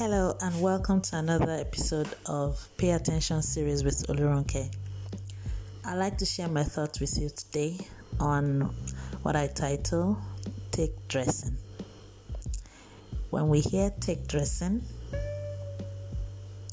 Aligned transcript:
Hello 0.00 0.34
and 0.40 0.62
welcome 0.62 1.02
to 1.02 1.18
another 1.18 1.52
episode 1.52 2.08
of 2.24 2.66
Pay 2.78 2.92
Attention 2.92 3.42
series 3.42 3.84
with 3.84 4.06
Oluronke. 4.06 4.74
I'd 5.84 5.96
like 5.96 6.16
to 6.16 6.24
share 6.24 6.48
my 6.48 6.62
thoughts 6.62 7.00
with 7.00 7.18
you 7.18 7.28
today 7.28 7.76
on 8.18 8.74
what 9.20 9.36
I 9.36 9.48
title 9.48 10.16
Take 10.70 11.06
Dressing. 11.08 11.54
When 13.28 13.50
we 13.50 13.60
hear 13.60 13.92
take 14.00 14.26
dressing, 14.26 14.80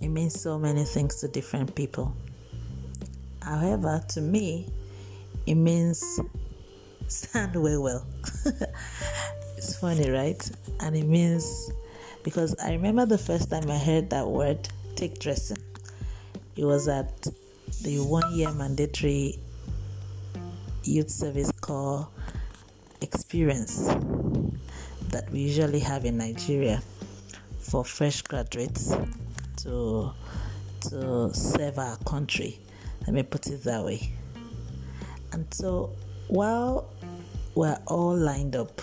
it 0.00 0.08
means 0.08 0.40
so 0.40 0.58
many 0.58 0.82
things 0.82 1.20
to 1.20 1.28
different 1.28 1.76
people. 1.76 2.16
However, 3.40 4.02
to 4.08 4.20
me, 4.20 4.68
it 5.46 5.54
means 5.54 6.18
stand 7.06 7.54
well 7.54 7.82
well. 7.82 8.04
it's 9.56 9.78
funny, 9.78 10.10
right? 10.10 10.50
And 10.80 10.96
it 10.96 11.06
means 11.06 11.70
because 12.24 12.54
I 12.58 12.72
remember 12.72 13.06
the 13.06 13.18
first 13.18 13.50
time 13.50 13.70
I 13.70 13.78
heard 13.78 14.10
that 14.10 14.26
word, 14.26 14.68
take 14.96 15.18
dressing. 15.18 15.58
It 16.56 16.64
was 16.64 16.88
at 16.88 17.26
the 17.82 17.98
one 17.98 18.34
year 18.34 18.52
mandatory 18.52 19.38
youth 20.84 21.10
service 21.10 21.50
corps 21.60 22.08
experience 23.00 23.86
that 25.08 25.28
we 25.30 25.40
usually 25.40 25.80
have 25.80 26.04
in 26.04 26.18
Nigeria 26.18 26.82
for 27.58 27.84
fresh 27.84 28.22
graduates 28.22 28.94
to 29.58 30.12
to 30.80 31.30
serve 31.32 31.78
our 31.78 31.96
country. 31.98 32.58
Let 33.06 33.14
me 33.14 33.22
put 33.22 33.46
it 33.46 33.62
that 33.64 33.84
way. 33.84 34.12
And 35.32 35.52
so 35.52 35.90
while 36.28 36.88
we're 37.54 37.78
all 37.86 38.16
lined 38.16 38.56
up 38.56 38.82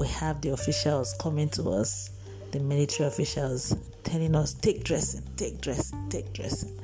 we 0.00 0.08
have 0.08 0.40
the 0.40 0.48
officials 0.48 1.14
coming 1.20 1.50
to 1.50 1.68
us, 1.68 2.08
the 2.52 2.58
military 2.58 3.06
officials 3.06 3.76
telling 4.02 4.34
us, 4.34 4.54
take 4.54 4.82
dressing, 4.82 5.22
take 5.36 5.60
dressing, 5.60 6.08
take 6.08 6.32
dressing. 6.32 6.80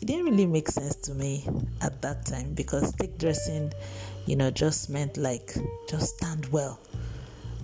It 0.00 0.06
didn't 0.06 0.24
really 0.24 0.46
make 0.46 0.68
sense 0.68 0.96
to 0.96 1.14
me 1.14 1.46
at 1.82 2.00
that 2.00 2.24
time 2.24 2.54
because 2.54 2.94
take 2.94 3.18
dressing, 3.18 3.70
you 4.24 4.34
know, 4.34 4.50
just 4.50 4.88
meant 4.88 5.18
like 5.18 5.54
just 5.90 6.16
stand 6.16 6.46
well, 6.46 6.80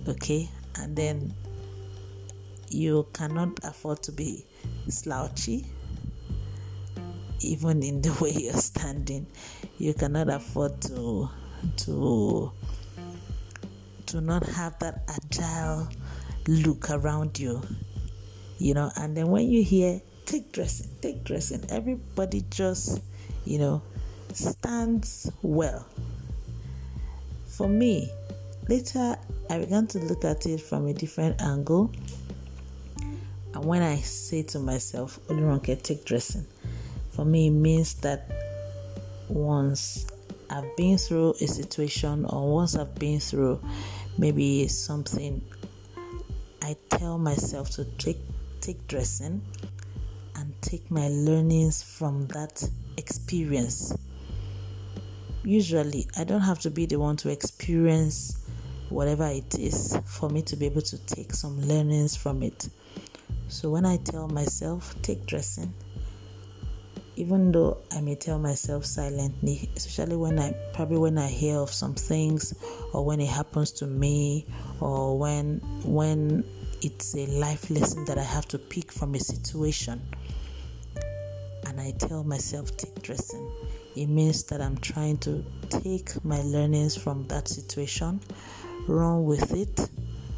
okay? 0.07 0.47
And 0.75 0.95
then 0.95 1.33
you 2.69 3.07
cannot 3.13 3.59
afford 3.63 4.03
to 4.03 4.11
be 4.11 4.45
slouchy 4.87 5.65
even 7.39 7.81
in 7.81 8.03
the 8.03 8.11
way 8.21 8.31
you're 8.31 8.53
standing 8.53 9.25
you 9.77 9.93
cannot 9.93 10.29
afford 10.29 10.79
to 10.81 11.29
to 11.77 12.51
to 14.07 14.21
not 14.21 14.45
have 14.45 14.77
that 14.79 15.03
agile 15.07 15.87
look 16.47 16.89
around 16.89 17.39
you, 17.39 17.61
you 18.57 18.73
know. 18.73 18.91
And 18.95 19.15
then 19.15 19.27
when 19.27 19.49
you 19.49 19.63
hear 19.63 20.01
take 20.25 20.51
dressing, 20.51 20.89
take 21.01 21.23
dressing, 21.23 21.65
everybody 21.69 22.43
just, 22.49 23.01
you 23.45 23.59
know, 23.59 23.81
stands 24.33 25.31
well. 25.41 25.85
For 27.47 27.67
me, 27.67 28.11
later 28.67 29.17
I 29.49 29.59
began 29.59 29.87
to 29.87 29.99
look 29.99 30.23
at 30.25 30.45
it 30.45 30.61
from 30.61 30.87
a 30.87 30.93
different 30.93 31.41
angle. 31.41 31.91
And 33.53 33.65
when 33.65 33.81
I 33.81 33.97
say 33.97 34.43
to 34.43 34.59
myself, 34.59 35.19
Oluronke, 35.27 35.81
take 35.81 36.05
dressing, 36.05 36.45
for 37.11 37.25
me 37.25 37.47
it 37.47 37.51
means 37.51 37.95
that 37.95 38.31
once 39.29 40.05
I've 40.49 40.75
been 40.75 40.97
through 40.97 41.35
a 41.41 41.47
situation 41.47 42.25
or 42.25 42.53
once 42.53 42.75
I've 42.75 42.95
been 42.95 43.19
through 43.19 43.61
maybe 44.17 44.67
something 44.67 45.41
I 46.61 46.75
tell 46.89 47.17
myself 47.17 47.69
to 47.71 47.85
take 47.97 48.19
take 48.61 48.87
dressing 48.87 49.41
and 50.35 50.53
take 50.61 50.89
my 50.91 51.07
learnings 51.09 51.81
from 51.81 52.27
that 52.27 52.67
experience. 52.97 53.95
Usually, 55.43 56.07
I 56.17 56.23
don't 56.23 56.41
have 56.41 56.59
to 56.59 56.69
be 56.69 56.85
the 56.85 56.97
one 56.97 57.15
to 57.17 57.29
experience 57.29 58.45
whatever 58.89 59.27
it 59.27 59.57
is 59.57 59.97
for 60.05 60.29
me 60.29 60.41
to 60.41 60.55
be 60.55 60.65
able 60.65 60.81
to 60.81 60.97
take 61.05 61.33
some 61.33 61.61
learnings 61.61 62.15
from 62.15 62.43
it. 62.43 62.69
So 63.47 63.69
when 63.69 63.85
I 63.85 63.97
tell 63.97 64.27
myself 64.27 64.95
take 65.01 65.25
dressing, 65.25 65.73
even 67.17 67.51
though 67.51 67.79
I 67.91 67.99
may 67.99 68.13
tell 68.13 68.37
myself 68.37 68.85
silently, 68.85 69.69
especially 69.75 70.15
when 70.15 70.37
I 70.37 70.53
probably 70.73 70.97
when 70.97 71.17
I 71.17 71.27
hear 71.27 71.57
of 71.57 71.71
some 71.71 71.95
things 71.95 72.53
or 72.93 73.03
when 73.03 73.19
it 73.19 73.27
happens 73.27 73.71
to 73.73 73.87
me 73.87 74.45
or 74.79 75.17
when 75.17 75.59
when 75.83 76.45
it's 76.83 77.15
a 77.15 77.25
life 77.25 77.71
lesson 77.71 78.05
that 78.05 78.19
I 78.19 78.23
have 78.23 78.47
to 78.49 78.59
pick 78.59 78.91
from 78.91 79.15
a 79.15 79.19
situation 79.19 79.99
and 81.65 81.81
I 81.81 81.91
tell 81.97 82.23
myself 82.23 82.77
take 82.77 83.01
dressing, 83.01 83.51
it 83.95 84.05
means 84.05 84.43
that 84.43 84.61
I'm 84.61 84.77
trying 84.77 85.17
to 85.19 85.43
take 85.69 86.23
my 86.23 86.43
learnings 86.43 86.95
from 86.95 87.25
that 87.29 87.47
situation, 87.47 88.21
run 88.87 89.25
with 89.25 89.55
it 89.55 89.89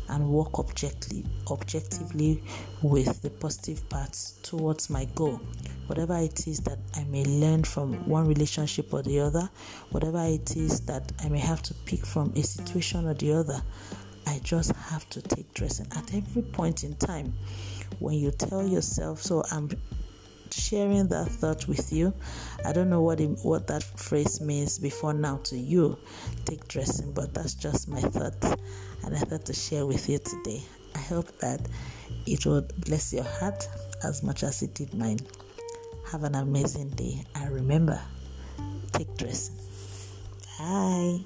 and 0.08 0.30
work 0.30 0.58
objectively 0.58 1.26
objectively 1.52 2.42
with 2.82 3.22
the 3.22 3.30
positive 3.30 3.88
parts 3.90 4.40
towards 4.44 4.90
my 4.90 5.06
goal 5.14 5.42
whatever 5.90 6.18
it 6.18 6.48
is 6.48 6.60
that 6.60 6.78
I 6.96 7.04
may 7.06 7.26
learn 7.26 7.64
from 7.64 8.08
one 8.08 8.28
relationship 8.28 8.94
or 8.94 9.02
the 9.02 9.20
other, 9.22 9.50
whatever 9.90 10.24
it 10.24 10.56
is 10.56 10.82
that 10.82 11.12
I 11.24 11.30
may 11.30 11.40
have 11.40 11.64
to 11.64 11.74
pick 11.74 12.06
from 12.06 12.32
a 12.36 12.44
situation 12.44 13.08
or 13.08 13.16
the 13.16 13.34
other, 13.34 13.60
I 14.28 14.40
just 14.44 14.72
have 14.76 15.10
to 15.10 15.22
take 15.22 15.52
dressing 15.56 15.88
at 15.96 16.14
every 16.14 16.44
point 16.44 16.84
in 16.84 16.96
time. 16.98 17.34
When 17.98 18.14
you 18.14 18.30
tell 18.30 18.68
yourself, 18.68 19.24
so 19.24 19.44
I'm 19.52 19.72
sharing 20.52 21.08
that 21.08 21.28
thought 21.28 21.68
with 21.68 21.92
you. 21.92 22.14
I 22.66 22.72
don't 22.72 22.90
know 22.92 23.02
what 23.02 23.20
it, 23.20 23.40
what 23.42 23.66
that 23.68 23.84
phrase 23.84 24.40
means 24.42 24.78
before 24.78 25.14
now 25.14 25.38
to 25.46 25.58
you, 25.58 25.98
take 26.46 26.68
dressing, 26.68 27.12
but 27.14 27.34
that's 27.34 27.56
just 27.56 27.88
my 27.88 28.00
thought, 28.00 28.60
and 29.04 29.16
I 29.16 29.20
thought 29.20 29.46
to 29.46 29.54
share 29.54 29.86
with 29.86 30.08
you 30.08 30.20
today. 30.20 30.62
I 30.96 31.00
hope 31.00 31.38
that 31.40 31.68
it 32.28 32.46
would 32.46 32.74
bless 32.86 33.14
your 33.14 33.24
heart 33.24 33.68
as 34.04 34.22
much 34.22 34.44
as 34.44 34.62
it 34.62 34.76
did 34.76 34.94
mine. 34.94 35.20
Have 36.12 36.24
an 36.24 36.34
amazing 36.34 36.90
day 36.90 37.24
and 37.36 37.52
remember, 37.52 38.02
take 38.94 39.16
dressing. 39.16 39.54
Bye. 40.58 41.20